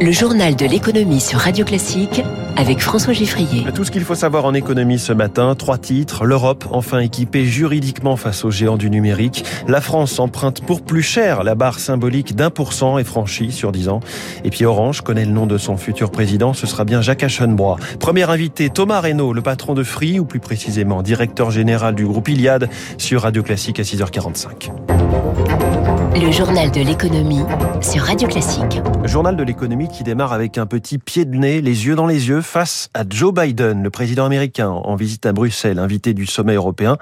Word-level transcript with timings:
Le 0.00 0.12
journal 0.12 0.56
de 0.56 0.66
l'économie 0.66 1.20
sur 1.20 1.38
Radio 1.38 1.64
Classique 1.64 2.22
avec 2.56 2.80
François 2.80 3.12
Giffrier. 3.12 3.64
Tout 3.74 3.84
ce 3.84 3.90
qu'il 3.90 4.02
faut 4.02 4.14
savoir 4.14 4.44
en 4.44 4.54
économie 4.54 4.98
ce 4.98 5.12
matin, 5.12 5.54
trois 5.54 5.78
titres. 5.78 6.24
L'Europe, 6.24 6.66
enfin 6.70 6.98
équipée 6.98 7.44
juridiquement 7.44 8.16
face 8.16 8.44
aux 8.44 8.50
géants 8.50 8.76
du 8.76 8.90
numérique. 8.90 9.44
La 9.68 9.80
France 9.80 10.18
emprunte 10.18 10.62
pour 10.62 10.82
plus 10.82 11.02
cher. 11.02 11.44
La 11.44 11.54
barre 11.54 11.78
symbolique 11.78 12.34
d'un 12.34 12.50
pour 12.50 12.72
cent 12.72 12.98
est 12.98 13.04
franchie 13.04 13.52
sur 13.52 13.72
dix 13.72 13.88
ans. 13.88 14.00
Et 14.44 14.50
puis 14.50 14.64
Orange 14.64 15.00
connaît 15.00 15.24
le 15.24 15.32
nom 15.32 15.46
de 15.46 15.58
son 15.58 15.76
futur 15.76 16.10
président. 16.10 16.54
Ce 16.54 16.66
sera 16.66 16.84
bien 16.84 17.00
Jacques 17.00 17.22
Aschenbrois. 17.22 17.78
Premier 17.98 18.28
invité, 18.28 18.70
Thomas 18.70 19.00
Reynaud, 19.00 19.32
le 19.32 19.42
patron 19.42 19.74
de 19.74 19.82
Free, 19.82 20.18
ou 20.18 20.24
plus 20.24 20.40
précisément 20.40 21.02
directeur 21.02 21.50
général 21.50 21.94
du 21.94 22.06
groupe 22.06 22.28
Iliad, 22.28 22.68
sur 22.98 23.22
Radio 23.22 23.42
Classique 23.42 23.80
à 23.80 23.82
6h45. 23.82 24.70
Le 26.16 26.30
journal 26.30 26.70
de 26.70 26.80
l'économie 26.80 27.42
sur 27.82 28.02
Radio 28.02 28.26
Classique. 28.28 28.80
Journal 29.04 29.36
de 29.36 29.42
l'économie 29.42 29.88
qui 29.88 30.04
démarre 30.04 30.32
avec 30.32 30.56
un 30.56 30.64
petit 30.64 30.96
pied 30.96 31.26
de 31.26 31.36
nez, 31.36 31.60
les 31.60 31.86
yeux 31.86 31.96
dans 31.96 32.06
les 32.06 32.28
yeux, 32.28 32.40
face 32.40 32.88
à 32.94 33.02
Joe 33.08 33.34
Biden, 33.34 33.82
le 33.82 33.90
président 33.90 34.24
américain 34.24 34.68
en 34.70 34.96
visite 34.96 35.26
à 35.26 35.32
Bruxelles, 35.32 35.78
invité 35.78 36.14
du 36.14 36.24
sommet 36.24 36.54
européen. 36.54 36.96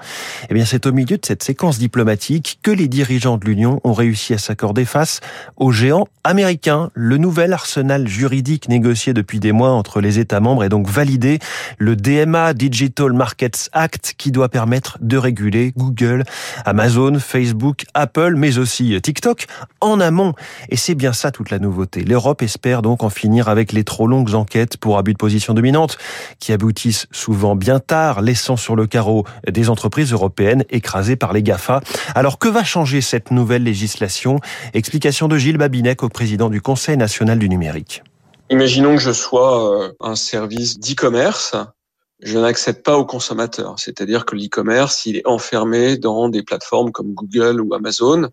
Eh 0.49 0.53
bien, 0.53 0.65
c'est 0.65 0.85
au 0.85 0.91
milieu 0.91 1.17
de 1.17 1.25
cette 1.25 1.41
séquence 1.41 1.79
diplomatique 1.79 2.59
que 2.63 2.71
les 2.71 2.89
dirigeants 2.89 3.37
de 3.37 3.45
l'Union 3.45 3.79
ont 3.85 3.93
réussi 3.93 4.33
à 4.33 4.37
s'accorder 4.37 4.83
face 4.83 5.21
aux 5.55 5.71
géants 5.71 6.07
américains. 6.25 6.89
Le 6.93 7.17
nouvel 7.17 7.53
arsenal 7.53 8.07
juridique 8.07 8.67
négocié 8.67 9.13
depuis 9.13 9.39
des 9.39 9.53
mois 9.53 9.71
entre 9.71 10.01
les 10.01 10.19
États 10.19 10.41
membres 10.41 10.65
est 10.65 10.69
donc 10.69 10.89
validé. 10.89 11.39
Le 11.77 11.95
DMA, 11.95 12.53
Digital 12.53 13.13
Markets 13.13 13.69
Act, 13.71 14.15
qui 14.17 14.31
doit 14.31 14.49
permettre 14.49 14.97
de 15.01 15.17
réguler 15.17 15.71
Google, 15.77 16.25
Amazon, 16.65 17.19
Facebook, 17.19 17.85
Apple, 17.93 18.02
mais 18.35 18.57
aussi 18.57 18.99
TikTok 19.01 19.45
en 19.81 19.99
amont. 19.99 20.33
Et 20.69 20.77
c'est 20.77 20.95
bien 20.95 21.13
ça 21.13 21.31
toute 21.31 21.49
la 21.49 21.59
nouveauté. 21.59 22.03
L'Europe 22.03 22.41
espère 22.41 22.81
donc 22.81 23.03
en 23.03 23.09
finir 23.09 23.49
avec 23.49 23.71
les 23.71 23.83
trop 23.83 24.07
longues 24.07 24.33
enquêtes 24.33 24.77
pour 24.77 24.97
abus 24.97 25.13
de 25.13 25.17
position 25.17 25.53
dominante 25.53 25.97
qui 26.39 26.51
aboutissent 26.51 27.07
souvent 27.11 27.55
bien 27.55 27.79
tard, 27.79 28.21
laissant 28.21 28.57
sur 28.57 28.75
le 28.75 28.87
carreau 28.87 29.25
des 29.49 29.69
entreprises 29.69 30.11
européennes 30.11 30.63
écrasées 30.69 31.15
par 31.15 31.33
les 31.33 31.43
GAFA. 31.43 31.81
Alors 32.15 32.39
que 32.39 32.47
va 32.47 32.63
changer 32.63 33.01
cette 33.01 33.31
nouvelle 33.31 33.63
législation? 33.63 34.39
Explication 34.73 35.27
de 35.27 35.37
Gilles 35.37 35.57
Babinet, 35.57 36.03
au 36.03 36.09
président 36.09 36.49
du 36.49 36.61
Conseil 36.61 36.97
national 36.97 37.39
du 37.39 37.49
numérique. 37.49 38.03
Imaginons 38.49 38.95
que 38.95 39.01
je 39.01 39.11
sois 39.11 39.83
euh, 39.83 39.91
un 39.99 40.15
service 40.15 40.79
d'e-commerce 40.79 41.55
je 42.23 42.39
n'accède 42.39 42.83
pas 42.83 42.97
aux 42.97 43.05
consommateurs. 43.05 43.75
C'est-à-dire 43.77 44.25
que 44.25 44.35
l'e-commerce, 44.35 45.05
il 45.05 45.17
est 45.17 45.27
enfermé 45.27 45.97
dans 45.97 46.29
des 46.29 46.43
plateformes 46.43 46.91
comme 46.91 47.13
Google 47.13 47.61
ou 47.61 47.73
Amazon. 47.73 48.29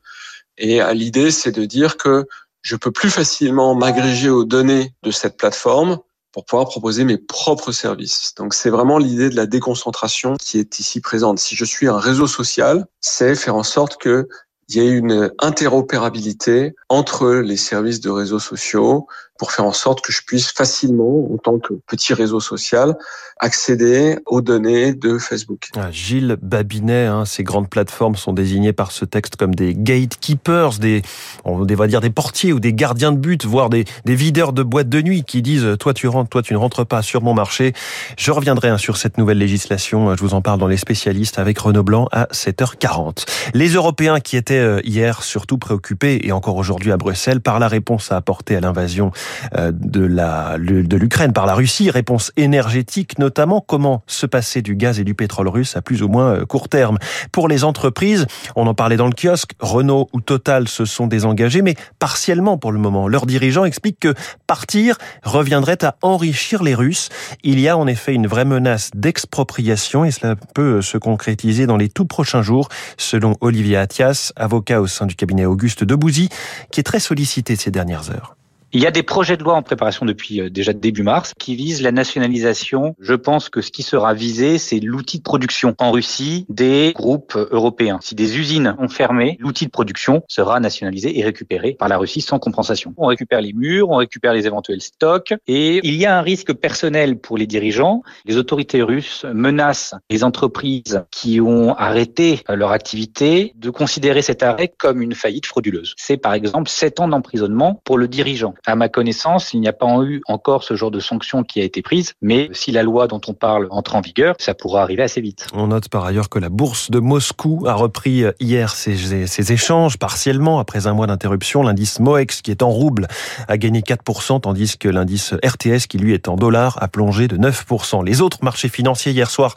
Et 0.59 0.81
l'idée, 0.95 1.31
c'est 1.31 1.53
de 1.53 1.65
dire 1.65 1.97
que 1.97 2.27
je 2.63 2.77
peux 2.77 2.91
plus 2.91 3.11
facilement 3.11 3.75
m'agréger 3.75 4.29
aux 4.29 4.45
données 4.45 4.95
de 5.03 5.11
cette 5.11 5.37
plateforme 5.37 5.99
pour 6.33 6.45
pouvoir 6.45 6.69
proposer 6.69 7.05
mes 7.05 7.19
propres 7.19 7.73
services. 7.73 8.35
Donc 8.37 8.55
c'est 8.55 8.71
vraiment 8.71 8.99
l'idée 8.99 9.31
de 9.31 9.37
la 9.37 9.47
déconcentration 9.47 10.37
qui 10.37 10.59
est 10.59 10.79
ici 10.79 11.01
présente. 11.01 11.39
Si 11.39 11.57
je 11.57 11.65
suis 11.65 11.89
un 11.89 11.99
réseau 11.99 12.27
social, 12.27 12.87
c'est 13.01 13.35
faire 13.35 13.57
en 13.57 13.65
sorte 13.65 13.97
que 13.97 14.29
il 14.69 14.77
y 14.77 14.87
ait 14.87 14.91
une 14.91 15.33
interopérabilité 15.41 16.77
entre 16.89 17.33
les 17.33 17.57
services 17.57 18.01
de 18.01 18.11
réseaux 18.11 18.39
sociaux 18.39 19.09
pour 19.41 19.53
faire 19.53 19.65
en 19.65 19.73
sorte 19.73 20.03
que 20.03 20.13
je 20.13 20.21
puisse 20.23 20.53
facilement, 20.53 21.33
en 21.33 21.39
tant 21.39 21.59
que 21.59 21.73
petit 21.87 22.13
réseau 22.13 22.41
social, 22.41 22.95
accéder 23.39 24.19
aux 24.27 24.43
données 24.43 24.93
de 24.93 25.17
Facebook. 25.17 25.71
Ah, 25.79 25.91
Gilles 25.91 26.37
Babinet, 26.43 27.07
hein, 27.07 27.25
ces 27.25 27.43
grandes 27.43 27.71
plateformes 27.71 28.17
sont 28.17 28.35
désignées 28.35 28.75
par 28.75 28.93
ce 28.93 29.07
texte 29.07 29.37
comme 29.37 29.55
des 29.55 29.73
gatekeepers, 29.75 30.79
des, 30.79 31.01
on 31.47 31.65
va 31.65 31.87
dire 31.87 32.03
des 32.03 32.11
portiers 32.11 32.53
ou 32.53 32.61
des 32.61 32.75
gardiens 32.75 33.13
de 33.13 33.17
but, 33.17 33.47
voire 33.47 33.71
des, 33.71 33.87
des 34.05 34.15
videurs 34.15 34.53
de 34.53 34.63
boîtes 34.63 34.91
de 34.91 35.01
nuit 35.01 35.25
qui 35.25 35.41
disent 35.41 35.67
toi 35.79 35.95
tu 35.95 36.07
rentres, 36.07 36.29
toi 36.29 36.43
tu 36.43 36.53
ne 36.53 36.59
rentres 36.59 36.85
pas 36.85 37.01
sur 37.01 37.23
mon 37.23 37.33
marché. 37.33 37.73
Je 38.19 38.31
reviendrai 38.33 38.69
hein, 38.69 38.77
sur 38.77 38.99
cette 38.99 39.17
nouvelle 39.17 39.39
législation. 39.39 40.15
Je 40.15 40.21
vous 40.21 40.35
en 40.35 40.43
parle 40.43 40.61
dans 40.61 40.69
les 40.69 40.77
spécialistes 40.77 41.39
avec 41.39 41.59
Renaud 41.59 41.83
Blanc 41.83 42.09
à 42.13 42.27
7h40. 42.27 43.25
Les 43.55 43.71
Européens 43.71 44.21
qui 44.21 44.37
étaient 44.37 44.59
euh, 44.59 44.83
hier 44.85 45.23
surtout 45.23 45.57
préoccupés 45.57 46.21
et 46.25 46.33
encore 46.33 46.57
aujourd'hui 46.57 46.93
à 46.93 46.99
Bruxelles 46.99 47.41
par 47.41 47.59
la 47.59 47.69
réponse 47.69 48.13
à 48.13 48.17
apporter 48.17 48.55
à 48.55 48.61
l'invasion 48.61 49.13
de 49.55 50.05
la 50.05 50.59
de 50.59 50.97
l'Ukraine 50.97 51.33
par 51.33 51.47
la 51.47 51.55
Russie, 51.55 51.91
réponse 51.91 52.33
énergétique 52.37 53.19
notamment, 53.19 53.61
comment 53.61 54.03
se 54.07 54.27
passer 54.27 54.63
du 54.63 54.77
gaz 54.77 55.01
et 55.01 55.05
du 55.05 55.15
pétrole 55.15 55.49
russe 55.49 55.77
à 55.77 55.83
plus 55.83 56.03
ou 56.03 56.09
moins 56.09 56.35
euh, 56.35 56.45
court 56.45 56.69
terme. 56.69 56.99
Pour 57.33 57.49
les 57.49 57.65
entreprises, 57.65 58.27
on 58.57 58.67
en 58.67 58.75
parlait 58.75 58.97
dans 58.97 59.07
le 59.07 59.13
kiosque, 59.13 59.53
Renault 59.61 60.09
ou 60.13 60.21
Total 60.21 60.69
se 60.69 60.85
sont 60.85 61.07
désengagés, 61.07 61.63
mais 61.63 61.75
partiellement 61.99 62.59
pour 62.59 62.73
le 62.73 62.79
moment. 62.79 63.09
Leurs 63.09 63.27
dirigeants 63.27 63.65
expliquent 63.65 64.01
que 64.01 64.15
partir 64.47 64.97
reviendrait 65.23 65.85
à 65.85 65.97
enrichir 66.03 66.63
les 66.63 66.75
Russes. 66.75 67.09
Il 67.43 67.61
y 67.61 67.69
a 67.69 67.77
en 67.77 67.87
effet 67.87 68.15
une 68.15 68.27
vraie 68.27 68.45
menace 68.45 68.91
d'expropriation 68.95 70.05
et 70.05 70.11
cela 70.11 70.37
peut 70.55 70.83
se 70.83 70.99
concrétiser 70.99 71.67
dans 71.67 71.77
les 71.77 71.89
tout 71.89 72.07
prochains 72.07 72.43
jours, 72.43 72.69
selon 72.97 73.37
Olivier 73.41 73.77
Attias, 73.77 74.33
avocat 74.37 74.81
au 74.81 74.87
sein 74.87 75.07
du 75.07 75.15
cabinet 75.15 75.47
Auguste 75.47 75.85
Debouzy, 75.85 76.29
qui 76.71 76.81
est 76.81 76.85
très 76.85 77.01
sollicité 77.01 77.57
ces 77.57 77.71
dernières 77.71 78.11
heures. 78.11 78.37
Il 78.73 78.81
y 78.81 78.87
a 78.87 78.93
des 78.93 79.03
projets 79.03 79.37
de 79.37 79.43
loi 79.43 79.55
en 79.55 79.63
préparation 79.63 80.07
depuis 80.07 80.41
euh, 80.41 80.49
déjà 80.49 80.73
début 80.73 81.03
mars 81.03 81.33
qui 81.37 81.57
visent 81.57 81.83
la 81.83 81.91
nationalisation. 81.91 82.95
Je 83.01 83.15
pense 83.15 83.49
que 83.49 83.63
ce 83.63 83.73
qui 83.73 83.83
sera 83.83 84.15
visé, 84.15 84.59
c'est 84.59 84.79
l'outil 84.79 85.19
de 85.19 85.25
production 85.25 85.75
en 85.79 85.91
Russie 85.91 86.47
des 86.49 86.93
groupes 86.95 87.35
européens. 87.51 87.99
Si 88.01 88.15
des 88.15 88.39
usines 88.39 88.77
ont 88.79 88.87
fermé, 88.87 89.37
l'outil 89.41 89.67
de 89.67 89.73
production 89.73 90.23
sera 90.29 90.61
nationalisé 90.61 91.19
et 91.19 91.25
récupéré 91.25 91.73
par 91.73 91.89
la 91.89 91.99
Russie 91.99 92.21
sans 92.21 92.39
compensation. 92.39 92.95
On 92.97 93.07
récupère 93.07 93.41
les 93.41 93.53
murs, 93.53 93.91
on 93.91 93.97
récupère 93.97 94.35
les 94.35 94.47
éventuels 94.47 94.83
stocks 94.83 95.35
et 95.49 95.81
il 95.83 95.97
y 95.97 96.07
a 96.07 96.17
un 96.17 96.23
risque 96.23 96.53
personnel 96.53 97.19
pour 97.19 97.39
les 97.39 97.49
dirigeants. 97.49 98.05
Les 98.25 98.37
autorités 98.37 98.83
russes 98.83 99.27
menacent 99.35 99.97
les 100.11 100.23
entreprises 100.23 101.03
qui 101.11 101.41
ont 101.41 101.75
arrêté 101.75 102.45
leur 102.49 102.71
activité 102.71 103.53
de 103.57 103.71
considérer 103.71 104.23
cet 104.23 104.45
arrêt 104.45 104.69
comme 104.69 105.03
une 105.03 105.17
faillite 105.17 105.47
frauduleuse. 105.47 105.95
C'est 105.97 106.19
par 106.19 106.35
exemple 106.35 106.71
sept 106.71 107.01
ans 107.01 107.09
d'emprisonnement 107.09 107.81
pour 107.85 107.99
le 107.99 108.07
dirigeant. 108.07 108.55
À 108.67 108.77
ma 108.77 108.89
connaissance, 108.89 109.55
il 109.55 109.61
n'y 109.61 109.69
a 109.69 109.73
pas 109.73 109.87
eu 110.03 110.23
encore 110.27 110.65
ce 110.65 110.75
genre 110.75 110.91
de 110.91 111.01
sanction 111.01 111.43
qui 111.43 111.61
a 111.61 111.65
été 111.65 111.83
prise, 111.83 112.15
mais 112.23 112.49
si 112.53 112.73
la 112.73 112.83
loi 112.83 113.07
dont 113.07 113.21
on 113.27 113.35
parle 113.35 113.69
entre 113.71 113.97
en 113.97 114.01
vigueur, 114.01 114.35
ça 114.39 114.55
pourra 114.55 114.83
arriver 114.83 115.03
assez 115.03 115.21
vite. 115.21 115.47
On 115.55 115.69
note 115.69 115.89
par 115.89 116.05
ailleurs 116.05 116.29
que 116.29 116.39
la 116.39 116.49
bourse 116.49 116.91
de 116.91 116.99
Moscou 116.99 117.65
a 117.67 117.75
repris 117.75 118.25
hier 118.39 118.71
ses, 118.71 119.27
ses 119.27 119.53
échanges 119.53 119.99
partiellement 119.99 120.59
après 120.59 120.87
un 120.87 120.93
mois 120.93 121.07
d'interruption. 121.07 121.63
L'indice 121.63 122.01
MOEX, 122.01 122.43
qui 122.43 122.51
est 122.51 122.63
en 122.63 122.71
rouble, 122.71 123.09
a 123.49 123.57
gagné 123.57 123.81
4%, 123.81 124.41
tandis 124.41 124.77
que 124.79 124.89
l'indice 124.89 125.35
RTS, 125.45 125.87
qui 125.89 125.99
lui 125.99 126.15
est 126.15 126.29
en 126.29 126.37
dollars, 126.37 126.79
a 126.83 126.89
plongé 126.89 127.29
de 127.29 127.37
9%. 127.37 128.05
Les 128.05 128.21
autres 128.21 128.39
marchés 128.43 128.69
financiers 128.69 129.13
hier 129.13 129.31
soir, 129.31 129.55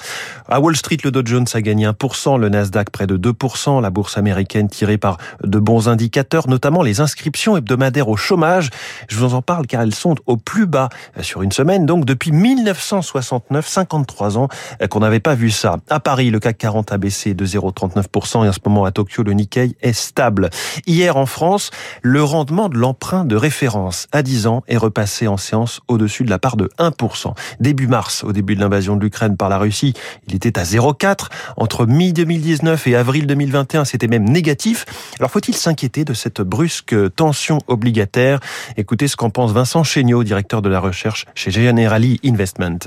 à 0.47 0.59
Wall 0.59 0.75
Street, 0.75 0.97
le 1.03 1.12
Dow 1.12 1.22
Jones 1.25 1.46
a 1.53 1.62
gagné 1.62 1.88
1%, 1.88 2.40
le 2.40 2.50
Nasdaq 2.50 2.90
près 2.90 3.08
de 3.08 3.18
2%, 3.18 3.81
la 3.81 3.90
bourse 3.90 4.18
américaine 4.18 4.69
tirée 4.69 4.97
par 4.97 5.18
de 5.44 5.59
bons 5.59 5.90
indicateurs, 5.90 6.47
notamment 6.47 6.81
les 6.81 7.02
inscriptions 7.02 7.58
hebdomadaires 7.58 8.09
au 8.09 8.16
chômage. 8.16 8.69
Je 9.08 9.18
vous 9.18 9.34
en 9.34 9.42
parle 9.42 9.68
car 9.68 9.81
elles 9.81 9.96
sont 9.96 10.16
au 10.26 10.38
plus 10.38 10.66
bas 10.66 10.90
sur 11.22 11.42
une 11.42 11.52
semaine, 11.52 11.86
donc 11.86 12.06
depuis 12.06 12.31
1969, 12.31 13.68
53 13.68 14.38
ans 14.38 14.48
euh, 14.81 14.88
qu'on 14.88 15.00
n'avait 15.00 15.20
pas 15.20 15.36
vu 15.36 15.52
ça. 15.52 15.78
À 15.90 16.00
Paris, 16.00 16.30
le 16.30 16.40
CAC 16.40 16.58
40 16.58 16.92
a 16.92 16.98
baissé 16.98 17.34
de 17.34 17.46
0,39% 17.46 18.46
et 18.46 18.50
en 18.50 18.52
ce 18.52 18.59
moment 18.66 18.86
à 18.86 18.92
Tokyo, 18.92 19.24
le 19.24 19.34
Nikkei 19.34 19.76
est 19.81 19.94
stable. 19.94 20.50
Hier 20.86 21.18
en 21.18 21.26
France, 21.26 21.72
le 22.02 22.24
rendement 22.24 22.70
de 22.70 22.78
l'emprunt 22.78 23.26
de 23.26 23.36
référence 23.36 24.08
à 24.12 24.24
10 24.24 24.48
ans 24.48 24.64
est 24.68 24.78
repassé 24.78 25.28
en 25.28 25.38
séance 25.38 25.81
au-dessus 25.88 26.24
de 26.24 26.30
la 26.30 26.40
part 26.40 26.58
de 26.58 26.70
1%. 26.80 27.34
Début 27.60 27.88
mars, 27.88 28.24
au 28.24 28.31
début 28.31 28.56
de 28.56 28.62
l'invasion 28.62 28.96
de 28.96 29.02
l'Ukraine 29.02 29.38
par 29.38 29.50
la 29.50 29.58
Russie, 29.58 29.94
il 30.28 30.36
était 30.36 30.58
à 30.60 30.64
0,4. 30.64 31.28
Entre 31.58 31.86
mi-2019 31.86 32.90
et 32.90 32.96
avril 32.96 33.28
2021, 33.28 33.86
c'était 33.86 34.08
même 34.08 34.28
négatif. 34.28 34.86
Alors 35.20 35.31
faut-il 35.31 35.56
s'inquiéter 35.56 36.06
de 36.06 36.14
cette 36.14 36.42
brusque 36.42 36.96
tension 37.16 37.60
obligataire? 37.68 38.40
Écoutez 38.84 39.07
ce 39.07 39.16
qu'en 39.16 39.30
pense 39.30 39.54
Vincent 39.54 39.86
Chéniaud, 39.86 40.25
directeur 40.25 40.62
de 40.62 40.68
la 40.68 40.81
recherche 40.81 41.25
chez 41.36 41.52
Generali 41.52 42.19
Investment. 42.25 42.80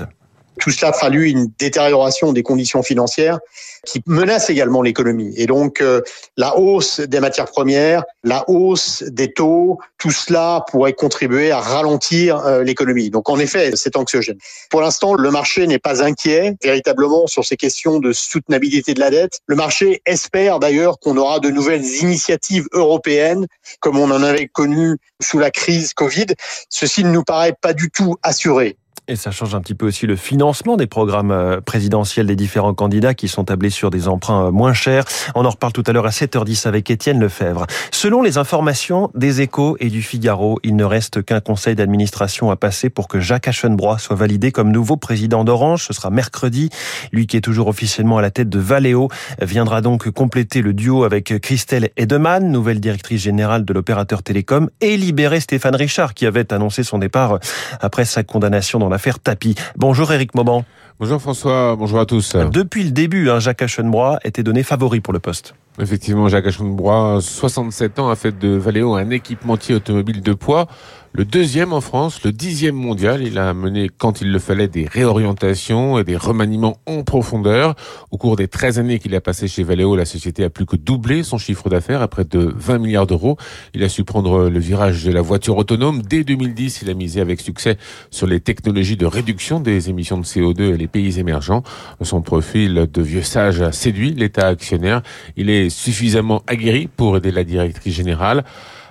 Tout 0.59 0.71
cela 0.71 0.91
traduit 0.91 1.31
une 1.31 1.51
détérioration 1.59 2.33
des 2.33 2.43
conditions 2.43 2.83
financières 2.83 3.39
qui 3.85 4.01
menace 4.05 4.49
également 4.49 4.81
l'économie. 4.81 5.33
Et 5.37 5.45
donc, 5.45 5.81
euh, 5.81 6.01
la 6.35 6.57
hausse 6.57 6.99
des 6.99 7.19
matières 7.19 7.45
premières, 7.45 8.03
la 8.23 8.43
hausse 8.49 9.03
des 9.03 9.31
taux, 9.31 9.79
tout 9.97 10.11
cela 10.11 10.65
pourrait 10.69 10.93
contribuer 10.93 11.51
à 11.51 11.59
ralentir 11.59 12.45
euh, 12.45 12.63
l'économie. 12.63 13.09
Donc, 13.09 13.29
en 13.29 13.39
effet, 13.39 13.71
c'est 13.75 13.95
anxiogène. 13.95 14.37
Pour 14.69 14.81
l'instant, 14.81 15.13
le 15.13 15.31
marché 15.31 15.67
n'est 15.67 15.79
pas 15.79 16.03
inquiet 16.03 16.55
véritablement 16.61 17.27
sur 17.27 17.45
ces 17.45 17.55
questions 17.55 17.99
de 17.99 18.11
soutenabilité 18.11 18.93
de 18.93 18.99
la 18.99 19.09
dette. 19.09 19.39
Le 19.47 19.55
marché 19.55 20.01
espère 20.05 20.59
d'ailleurs 20.59 20.99
qu'on 20.99 21.17
aura 21.17 21.39
de 21.39 21.49
nouvelles 21.49 21.85
initiatives 22.01 22.67
européennes, 22.73 23.47
comme 23.79 23.97
on 23.97 24.11
en 24.11 24.23
avait 24.23 24.47
connu 24.47 24.97
sous 25.21 25.39
la 25.39 25.51
crise 25.51 25.93
Covid. 25.93 26.27
Ceci 26.69 27.03
ne 27.03 27.11
nous 27.11 27.23
paraît 27.23 27.55
pas 27.59 27.73
du 27.73 27.89
tout 27.89 28.15
assuré. 28.23 28.77
Et 29.09 29.15
ça 29.15 29.31
change 29.31 29.55
un 29.55 29.61
petit 29.61 29.73
peu 29.73 29.87
aussi 29.87 30.05
le 30.05 30.17
financement 30.17 30.75
des 30.75 30.85
programmes 30.85 31.31
euh, 31.31 31.61
présidentiels 31.61 32.27
des 32.27 32.35
différents 32.35 32.73
candidats 32.73 33.13
qui 33.13 33.29
sont 33.29 33.45
tablés 33.45 33.69
sur 33.69 33.89
des 33.89 34.09
emprunts 34.09 34.47
euh, 34.47 34.51
moins 34.51 34.73
chers. 34.73 35.05
On 35.33 35.45
en 35.45 35.49
reparle 35.49 35.71
tout 35.71 35.83
à 35.87 35.93
l'heure 35.93 36.05
à 36.05 36.09
7h10 36.09 36.67
avec 36.67 36.91
Étienne 36.91 37.21
Lefebvre. 37.21 37.67
Selon 37.91 38.21
les 38.21 38.37
informations 38.37 39.09
des 39.15 39.39
Échos 39.39 39.77
et 39.79 39.89
du 39.89 40.01
Figaro, 40.01 40.59
il 40.63 40.75
ne 40.75 40.83
reste 40.83 41.23
qu'un 41.23 41.39
conseil 41.39 41.73
d'administration 41.73 42.51
à 42.51 42.57
passer 42.57 42.89
pour 42.89 43.07
que 43.07 43.21
Jacques 43.21 43.47
Aschenbrois 43.47 43.97
soit 43.97 44.17
validé 44.17 44.51
comme 44.51 44.71
nouveau 44.71 44.97
président 44.97 45.45
d'Orange. 45.45 45.85
Ce 45.85 45.93
sera 45.93 46.09
mercredi. 46.09 46.69
Lui 47.13 47.27
qui 47.27 47.37
est 47.37 47.41
toujours 47.41 47.69
officiellement 47.69 48.17
à 48.17 48.21
la 48.21 48.29
tête 48.29 48.49
de 48.49 48.59
Valeo 48.59 49.07
viendra 49.41 49.79
donc 49.79 50.09
compléter 50.09 50.61
le 50.61 50.73
duo 50.73 51.05
avec 51.05 51.39
Christelle 51.39 51.91
Edeman, 51.95 52.51
nouvelle 52.51 52.81
directrice 52.81 53.21
générale 53.21 53.63
de 53.63 53.71
l'opérateur 53.71 54.21
télécom, 54.21 54.69
et 54.81 54.97
libérer 54.97 55.39
Stéphane 55.39 55.75
Richard 55.75 56.13
qui 56.13 56.25
avait 56.25 56.51
annoncé 56.51 56.83
son 56.83 56.97
départ 56.97 57.39
après 57.79 58.03
sa 58.03 58.23
condamnation 58.23 58.79
dans 58.79 58.89
l'affaire 58.97 59.19
Tapi. 59.19 59.53
Bonjour 59.75 60.11
Eric 60.11 60.33
Mauban. 60.33 60.65
Bonjour 60.99 61.21
François, 61.21 61.75
bonjour 61.75 61.99
à 61.99 62.07
tous. 62.07 62.35
Depuis 62.35 62.83
le 62.83 62.89
début, 62.89 63.29
hein, 63.29 63.39
Jacques 63.39 63.61
Aschenbrois 63.61 64.17
était 64.23 64.41
donné 64.41 64.63
favori 64.63 65.01
pour 65.01 65.13
le 65.13 65.19
poste. 65.19 65.53
Effectivement, 65.79 66.27
Jacques 66.27 66.47
Aschenbrois, 66.47 67.19
67 67.21 67.99
ans, 67.99 68.09
a 68.09 68.15
fait 68.15 68.37
de 68.37 68.49
Valeo 68.49 68.95
un 68.95 69.11
équipementier 69.11 69.75
automobile 69.75 70.21
de 70.21 70.33
poids. 70.33 70.67
Le 71.13 71.25
deuxième 71.25 71.73
en 71.73 71.81
France, 71.81 72.23
le 72.23 72.31
dixième 72.31 72.75
mondial. 72.75 73.23
Il 73.23 73.39
a 73.39 73.53
mené, 73.53 73.89
quand 73.95 74.21
il 74.21 74.31
le 74.31 74.37
fallait, 74.37 74.67
des 74.67 74.85
réorientations 74.85 75.97
et 75.97 76.03
des 76.03 76.15
remaniements 76.15 76.77
en 76.85 77.01
profondeur. 77.01 77.75
Au 78.11 78.17
cours 78.17 78.35
des 78.35 78.47
13 78.47 78.77
années 78.77 78.99
qu'il 78.99 79.15
a 79.15 79.21
passé 79.21 79.47
chez 79.47 79.63
Valeo, 79.63 79.95
la 79.95 80.05
société 80.05 80.43
a 80.43 80.51
plus 80.51 80.67
que 80.67 80.75
doublé 80.75 81.23
son 81.23 81.39
chiffre 81.39 81.69
d'affaires 81.69 82.03
à 82.03 82.07
près 82.07 82.23
de 82.23 82.53
20 82.55 82.77
milliards 82.77 83.07
d'euros. 83.07 83.37
Il 83.73 83.83
a 83.83 83.89
su 83.89 84.03
prendre 84.03 84.49
le 84.49 84.59
virage 84.59 85.05
de 85.05 85.11
la 85.11 85.21
voiture 85.21 85.57
autonome. 85.57 86.03
Dès 86.03 86.23
2010, 86.23 86.83
il 86.83 86.89
a 86.91 86.93
misé 86.93 87.19
avec 87.19 87.41
succès 87.41 87.77
sur 88.11 88.27
les 88.27 88.39
technologies 88.39 88.97
de 88.97 89.07
réduction 89.07 89.59
des 89.59 89.89
émissions 89.89 90.19
de 90.19 90.25
CO2 90.25 90.73
et 90.73 90.77
les 90.77 90.87
pays 90.87 91.19
émergents. 91.19 91.63
Son 92.01 92.21
profil 92.21 92.87
de 92.91 93.01
vieux 93.01 93.23
sage 93.23 93.61
a 93.61 93.71
séduit 93.71 94.11
l'État 94.11 94.47
actionnaire. 94.47 95.01
Il 95.35 95.49
est 95.49 95.66
suffisamment 95.69 96.43
aguerri 96.47 96.87
pour 96.87 97.17
aider 97.17 97.31
la 97.31 97.43
directrice 97.43 97.95
générale. 97.95 98.43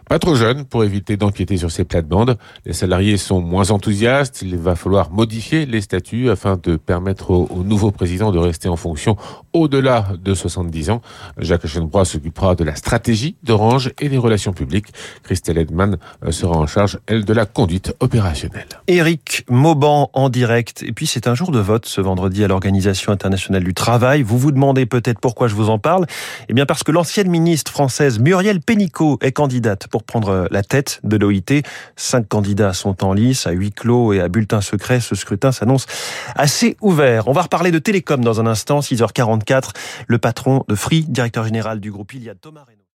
Pas 0.08 0.20
trop 0.20 0.36
jeune 0.36 0.64
pour 0.64 0.84
éviter 0.84 1.16
d'empiéter 1.16 1.56
sur 1.56 1.72
ses 1.72 1.84
plates-bandes. 1.84 2.38
Les 2.64 2.72
salariés 2.72 3.16
sont 3.16 3.40
moins 3.40 3.72
enthousiastes. 3.72 4.40
Il 4.40 4.56
va 4.56 4.76
falloir 4.76 5.10
modifier 5.10 5.66
les 5.66 5.80
statuts 5.80 6.30
afin 6.30 6.56
de 6.62 6.76
permettre 6.76 7.32
au, 7.32 7.64
nouveau 7.64 7.90
président 7.90 8.30
de 8.30 8.38
rester 8.38 8.68
en 8.68 8.76
fonction 8.76 9.16
au-delà 9.52 10.10
de 10.22 10.32
70 10.32 10.90
ans. 10.90 11.02
Jacques 11.38 11.64
Aschenbrois 11.64 12.04
s'occupera 12.04 12.54
de 12.54 12.62
la 12.62 12.76
stratégie 12.76 13.34
d'Orange 13.42 13.90
et 14.00 14.08
des 14.08 14.16
relations 14.16 14.52
publiques. 14.52 14.86
Christelle 15.24 15.58
Edman 15.58 15.96
euh, 16.24 16.30
sera 16.30 16.56
en 16.56 16.68
charge, 16.68 17.00
elle, 17.08 17.24
de 17.24 17.32
la 17.32 17.44
conduite 17.44 17.92
opérationnelle. 17.98 18.68
Éric 18.86 19.44
Mauban 19.50 20.10
en 20.12 20.28
direct. 20.28 20.84
Et 20.84 20.92
puis 20.92 21.08
c'est 21.08 21.26
un 21.26 21.34
jour 21.34 21.50
de 21.50 21.58
vote 21.58 21.86
ce 21.86 22.00
vendredi 22.00 22.44
à 22.44 22.48
l'Organisation 22.48 23.10
internationale 23.10 23.64
du 23.64 23.74
travail. 23.74 24.22
Vous 24.22 24.38
vous 24.38 24.52
demandez 24.52 24.86
peut-être 24.86 25.18
pourquoi 25.18 25.48
je 25.48 25.56
vous 25.56 25.68
en 25.68 25.80
parle? 25.80 26.06
Eh 26.48 26.54
bien 26.54 26.64
parce 26.64 26.84
que 26.84 26.92
l'ancienne 26.92 27.28
ministre 27.28 27.72
française 27.72 28.20
Muriel 28.20 28.60
Pénicaud 28.60 29.18
est 29.20 29.32
candidate 29.32 29.88
prendre 30.02 30.48
la 30.50 30.62
tête 30.62 31.00
de 31.04 31.16
l'OIT. 31.16 31.62
Cinq 31.96 32.28
candidats 32.28 32.72
sont 32.72 33.04
en 33.04 33.12
lice, 33.12 33.46
à 33.46 33.50
huis 33.50 33.72
clos 33.72 34.12
et 34.12 34.20
à 34.20 34.28
bulletin 34.28 34.60
secret. 34.60 35.00
Ce 35.00 35.14
scrutin 35.14 35.52
s'annonce 35.52 35.86
assez 36.34 36.76
ouvert. 36.80 37.28
On 37.28 37.32
va 37.32 37.42
reparler 37.42 37.70
de 37.70 37.78
télécom 37.78 38.24
dans 38.24 38.40
un 38.40 38.46
instant, 38.46 38.80
6h44. 38.80 39.70
Le 40.06 40.18
patron 40.18 40.64
de 40.68 40.74
Free, 40.74 41.04
directeur 41.08 41.44
général 41.44 41.80
du 41.80 41.90
groupe 41.90 42.12
Iliad, 42.14 42.38
Thomas 42.40 42.64
Renaud. 42.66 42.82